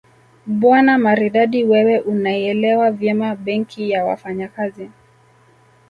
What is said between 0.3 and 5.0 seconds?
Bwana Maridadi wewe unaielewa vyema Benki ya Wafanyakazi